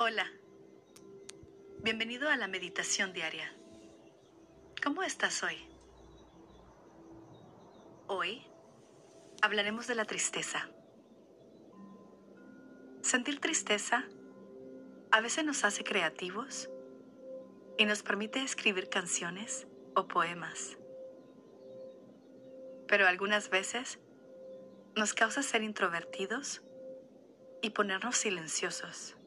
Hola. 0.00 0.30
Bienvenido 1.82 2.28
a 2.28 2.36
la 2.36 2.46
meditación 2.46 3.12
diaria. 3.12 3.52
¿Cómo 4.80 5.02
estás 5.02 5.42
hoy? 5.42 5.56
Hoy 8.06 8.46
hablaremos 9.42 9.88
de 9.88 9.96
la 9.96 10.04
tristeza. 10.04 10.68
Sentir 13.02 13.40
tristeza 13.40 14.04
a 15.10 15.20
veces 15.20 15.44
nos 15.44 15.64
hace 15.64 15.82
creativos 15.82 16.70
y 17.76 17.84
nos 17.84 18.04
permite 18.04 18.40
escribir 18.40 18.88
canciones 18.88 19.66
o 19.96 20.06
poemas. 20.06 20.78
Pero 22.86 23.08
algunas 23.08 23.50
veces 23.50 23.98
nos 24.94 25.12
causa 25.12 25.42
ser 25.42 25.64
introvertidos 25.64 26.62
y 27.62 27.70
ponernos 27.70 28.16
silenciosos. 28.16 29.17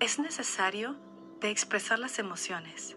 Es 0.00 0.18
necesario 0.18 0.96
de 1.40 1.50
expresar 1.50 1.98
las 1.98 2.18
emociones. 2.18 2.96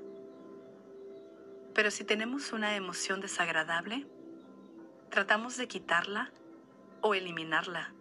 Pero 1.74 1.92
si 1.92 2.04
tenemos 2.04 2.54
una 2.54 2.76
emoción 2.76 3.22
desagradable, 3.22 4.08
tratamos 5.12 5.58
de 5.58 5.68
quitarla 5.68 6.32
o 7.02 7.14
eliminarla 7.14 7.94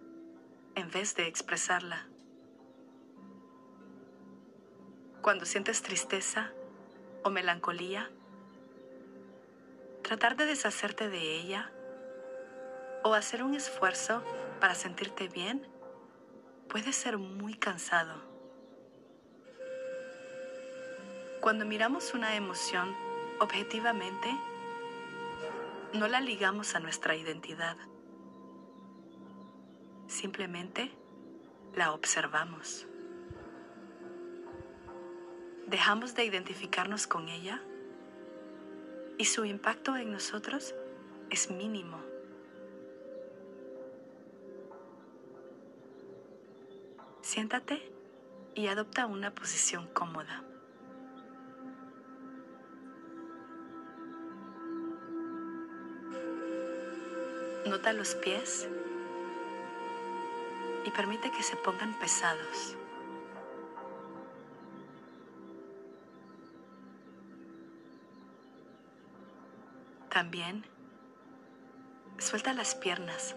en 0.75 0.91
vez 0.91 1.15
de 1.15 1.27
expresarla. 1.27 2.07
Cuando 5.21 5.45
sientes 5.45 5.83
tristeza 5.83 6.53
o 7.23 7.31
melancolía, 7.31 8.11
tratar 10.03 10.37
de 10.37 10.47
deshacerte 10.47 11.09
de 11.11 11.37
ella 11.39 11.71
o 13.05 13.13
hacer 13.15 13.43
un 13.43 13.55
esfuerzo 13.55 14.23
para 14.59 14.75
sentirte 14.75 15.29
bien 15.29 15.67
puede 16.69 16.93
ser 16.93 17.19
muy 17.19 17.55
cansado. 17.55 18.36
Cuando 21.47 21.65
miramos 21.65 22.13
una 22.13 22.35
emoción 22.35 22.93
objetivamente, 23.39 24.37
no 25.93 26.09
la 26.09 26.21
ligamos 26.21 26.75
a 26.75 26.81
nuestra 26.81 27.15
identidad. 27.15 27.77
Simplemente 30.09 30.91
la 31.77 31.93
observamos. 31.93 32.89
Dejamos 35.69 36.17
de 36.17 36.25
identificarnos 36.25 37.07
con 37.07 37.29
ella 37.29 37.63
y 39.17 39.27
su 39.27 39.45
impacto 39.45 39.97
en 39.97 40.11
nosotros 40.11 40.75
es 41.31 41.49
mínimo. 41.49 42.01
Siéntate 47.21 47.89
y 48.57 48.67
adopta 48.67 49.07
una 49.07 49.33
posición 49.33 49.87
cómoda. 49.93 50.43
Nota 57.67 57.93
los 57.93 58.15
pies 58.15 58.69
y 60.85 60.91
permite 60.91 61.33
que 61.33 61.43
se 61.43 61.57
pongan 61.57 61.99
pesados. 61.99 62.77
También 70.11 70.65
suelta 72.19 72.53
las 72.53 72.77
piernas 72.77 73.35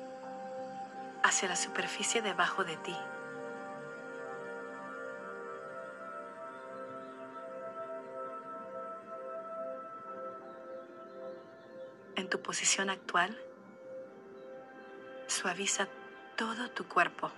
hacia 1.24 1.50
la 1.50 1.56
superficie 1.56 2.22
debajo 2.22 2.64
de 2.64 2.78
ti. 2.78 2.96
En 12.16 12.30
tu 12.30 12.40
posición 12.42 12.92
actual, 12.92 13.36
suaviza 15.40 15.88
todo 16.36 16.70
tu 16.72 16.86
cuerpo. 16.86 17.32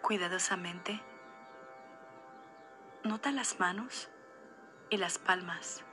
Cuidadosamente, 0.00 1.02
nota 3.04 3.30
las 3.30 3.60
manos 3.60 4.08
y 4.88 4.96
las 4.96 5.18
palmas. 5.18 5.84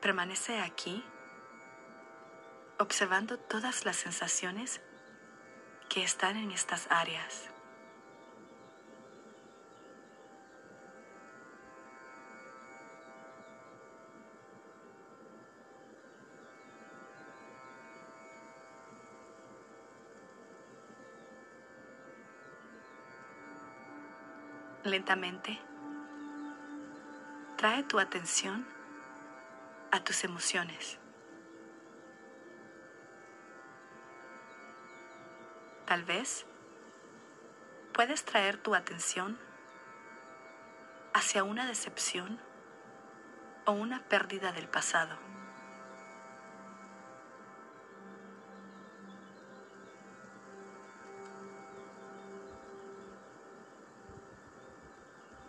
Permanece 0.00 0.60
aquí 0.60 1.04
observando 2.78 3.36
todas 3.36 3.84
las 3.84 3.96
sensaciones 3.96 4.80
que 5.90 6.04
están 6.04 6.36
en 6.36 6.52
estas 6.52 6.86
áreas. 6.88 7.50
Lentamente, 24.84 25.58
trae 27.56 27.82
tu 27.82 27.98
atención 27.98 28.64
a 29.90 30.04
tus 30.04 30.22
emociones. 30.22 30.99
Tal 35.90 36.04
vez 36.04 36.46
puedes 37.92 38.24
traer 38.24 38.56
tu 38.58 38.76
atención 38.76 39.36
hacia 41.12 41.42
una 41.42 41.66
decepción 41.66 42.38
o 43.66 43.72
una 43.72 44.04
pérdida 44.04 44.52
del 44.52 44.68
pasado. 44.68 45.18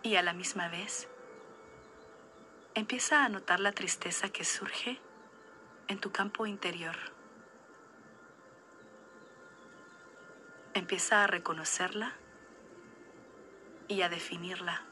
Y 0.02 0.16
a 0.16 0.22
la 0.22 0.32
misma 0.32 0.66
vez, 0.66 1.06
empieza 2.74 3.24
a 3.24 3.28
notar 3.28 3.60
la 3.60 3.70
tristeza 3.70 4.28
que 4.30 4.44
surge 4.44 5.00
en 5.86 6.00
tu 6.00 6.10
campo 6.10 6.46
interior. 6.46 6.96
Empieza 10.74 11.22
a 11.22 11.26
reconocerla 11.26 12.14
y 13.88 14.00
a 14.00 14.08
definirla. 14.08 14.86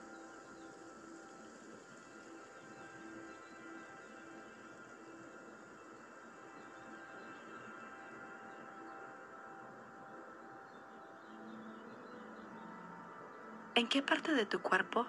¿En 13.75 13.89
qué 13.89 14.03
parte 14.03 14.35
de 14.35 14.45
tu 14.45 14.61
cuerpo 14.61 15.07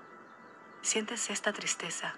sientes 0.81 1.29
esta 1.29 1.51
tristeza? 1.51 2.15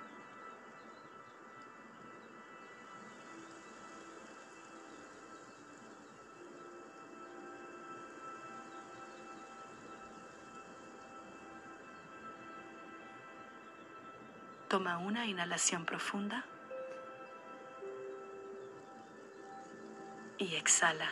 Toma 14.74 14.98
una 14.98 15.28
inhalación 15.28 15.86
profunda 15.86 16.44
y 20.40 20.56
exhala. 20.56 21.12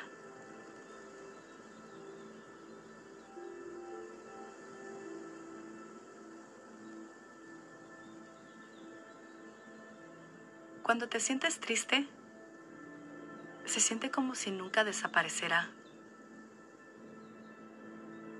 Cuando 10.81 11.07
te 11.07 11.19
sientes 11.19 11.59
triste, 11.59 12.07
se 13.65 13.79
siente 13.79 14.09
como 14.09 14.33
si 14.33 14.49
nunca 14.49 14.83
desaparecerá. 14.83 15.69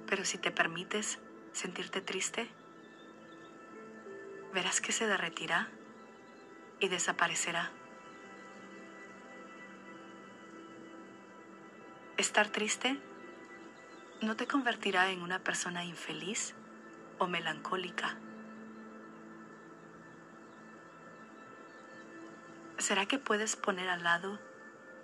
Pero 0.07 0.25
si 0.25 0.39
te 0.39 0.50
permites 0.50 1.19
sentirte 1.53 2.01
triste, 2.01 2.50
verás 4.53 4.81
que 4.81 4.92
se 4.92 5.07
derretirá 5.07 5.69
y 6.80 6.88
desaparecerá. 6.89 7.71
Estar 12.18 12.50
triste 12.50 13.00
no 14.21 14.36
te 14.36 14.45
convertirá 14.45 15.09
en 15.09 15.21
una 15.21 15.39
persona 15.39 15.83
infeliz 15.83 16.53
o 17.18 17.27
melancólica. 17.27 18.18
¿Será 22.77 23.06
que 23.06 23.19
puedes 23.19 23.56
poner 23.56 23.89
al 23.89 24.03
lado 24.03 24.39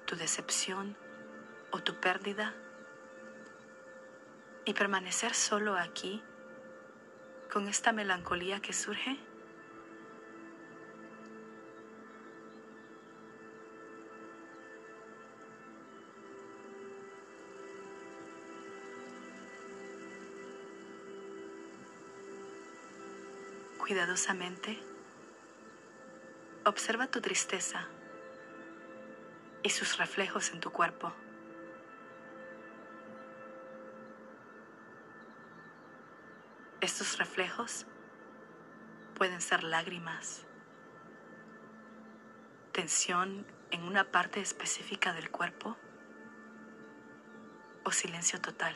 tu 0.06 0.16
decepción 0.16 0.98
o 1.72 1.82
tu 1.82 2.00
pérdida 2.00 2.54
y 4.66 4.74
permanecer 4.74 5.34
solo 5.34 5.76
aquí 5.76 6.22
con 7.52 7.68
esta 7.68 7.94
melancolía 7.94 8.60
que 8.62 8.74
surge? 8.74 9.26
Cuidadosamente, 23.88 24.78
observa 26.66 27.07
tu 27.07 27.22
tristeza 27.22 27.88
y 29.63 29.69
sus 29.69 29.95
reflejos 29.98 30.51
en 30.51 30.60
tu 30.60 30.74
cuerpo. 30.74 31.13
Estos 36.81 37.18
reflejos 37.18 37.86
pueden 39.16 39.39
ser 39.39 39.63
lágrimas, 39.63 40.45
tensión 42.74 43.48
en 43.72 43.84
una 43.84 44.12
parte 44.12 44.42
específica 44.42 45.13
del 45.13 45.31
cuerpo 45.31 45.78
o 47.86 47.92
silencio 47.94 48.42
total. 48.42 48.75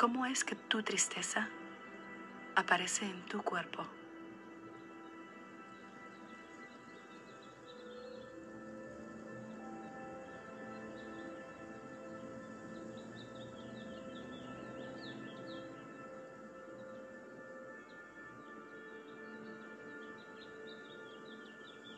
¿Cómo 0.00 0.24
es 0.24 0.44
que 0.44 0.54
tu 0.54 0.82
tristeza 0.82 1.50
aparece 2.56 3.04
en 3.04 3.22
tu 3.26 3.42
cuerpo? 3.42 3.86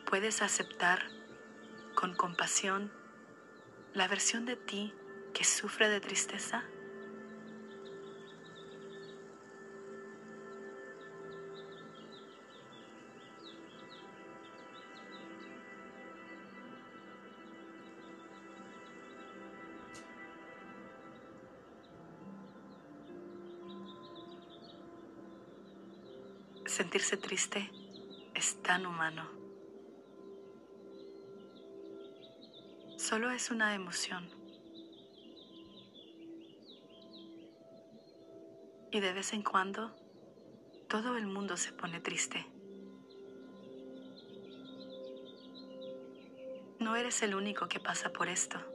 puedes 0.09 0.41
aceptar 0.41 1.07
con 1.95 2.13
compasión 2.13 2.91
la 3.93 4.09
versión 4.09 4.45
de 4.45 4.57
ti 4.57 4.93
que 5.33 5.45
sufre 5.45 5.87
de 5.87 6.01
tristeza? 6.01 6.65
Sentirse 26.73 27.17
triste 27.17 27.69
es 28.33 28.59
tan 28.63 28.87
humano. 28.87 29.29
Solo 32.97 33.29
es 33.29 33.51
una 33.51 33.75
emoción. 33.75 34.27
Y 38.91 38.99
de 38.99 39.13
vez 39.13 39.33
en 39.33 39.43
cuando, 39.43 39.95
todo 40.89 41.15
el 41.15 41.27
mundo 41.27 41.57
se 41.57 41.73
pone 41.73 41.99
triste. 41.99 42.43
No 46.79 46.95
eres 46.95 47.21
el 47.21 47.35
único 47.35 47.67
que 47.67 47.79
pasa 47.79 48.11
por 48.11 48.29
esto. 48.29 48.72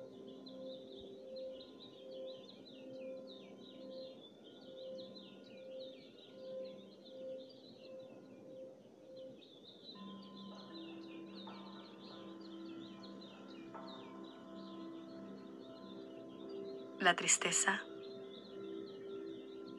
La 17.00 17.14
tristeza 17.14 17.80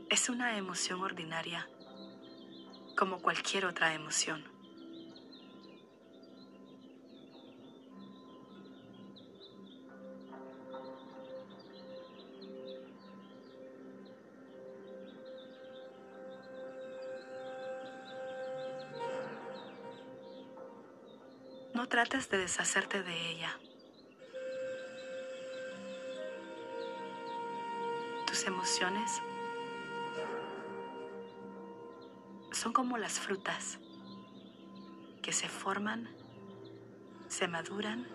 es 0.10 0.30
una 0.30 0.58
emoción 0.58 1.02
ordinaria, 1.02 1.68
como 2.96 3.22
cualquier 3.22 3.66
otra 3.66 3.94
emoción. 3.94 4.42
No 21.74 21.88
trates 21.90 22.30
de 22.30 22.38
deshacerte 22.38 23.04
de 23.04 23.32
ella. 23.32 23.60
Emociones 28.46 29.22
son 32.52 32.74
como 32.74 32.98
las 32.98 33.20
frutas 33.20 33.80
que 35.22 35.32
se 35.32 35.48
forman, 35.48 36.10
se 37.28 37.48
maduran 37.48 38.08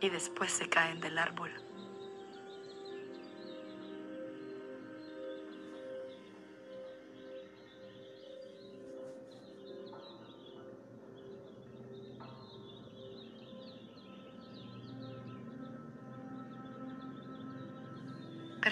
y 0.00 0.08
después 0.10 0.52
se 0.52 0.68
caen 0.68 1.00
del 1.00 1.18
árbol. 1.18 1.65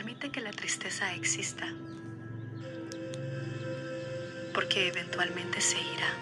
Permite 0.04 0.30
que 0.30 0.42
la 0.42 0.50
tristeza 0.50 1.14
exista, 1.14 1.64
porque 4.52 4.88
eventualmente 4.88 5.62
se 5.62 5.80
irá. 5.80 6.12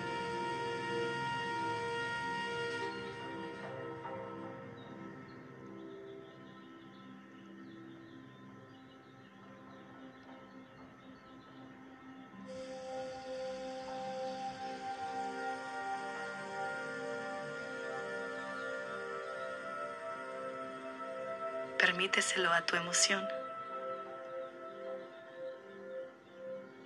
Permíteselo 21.79 22.53
a 22.53 22.65
tu 22.65 22.77
emoción. 22.77 23.42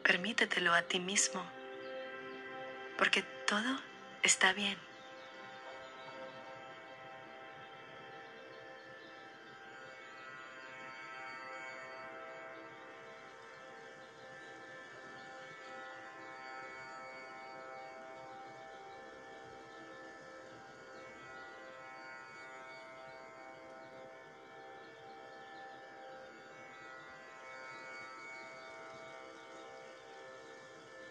Permítetelo 0.06 0.72
a 0.72 0.82
ti 0.82 1.00
mismo, 1.00 1.42
porque 2.96 3.24
todo 3.44 3.80
está 4.22 4.52
bien. 4.52 4.85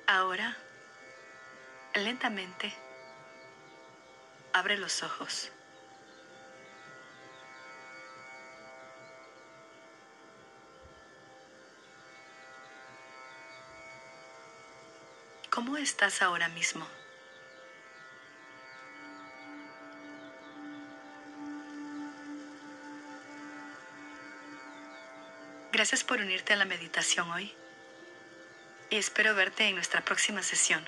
Ahora, 0.08 0.56
lentamente, 1.96 2.72
abre 4.54 4.78
los 4.78 5.02
ojos. 5.02 5.52
¿Cómo 15.50 15.76
estás 15.78 16.22
ahora 16.22 16.50
mismo? 16.50 16.86
Gracias 25.72 26.04
por 26.04 26.20
unirte 26.20 26.54
a 26.54 26.58
la 26.58 26.66
meditación 26.66 27.32
hoy 27.32 27.52
y 28.90 28.98
espero 28.98 29.36
verte 29.36 29.68
en 29.68 29.76
nuestra 29.76 30.04
próxima 30.04 30.42
sesión. 30.44 30.86